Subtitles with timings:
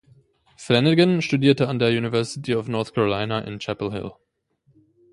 [0.57, 4.13] Flanagan studierte an der University of North Carolina in Chapel Hill.